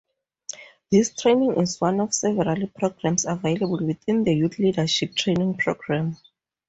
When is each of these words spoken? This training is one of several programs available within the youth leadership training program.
This 0.89 1.13
training 1.13 1.57
is 1.61 1.79
one 1.79 1.99
of 1.99 2.11
several 2.11 2.65
programs 2.75 3.25
available 3.27 3.85
within 3.85 4.23
the 4.23 4.33
youth 4.33 4.57
leadership 4.57 5.13
training 5.13 5.57
program. 5.57 6.17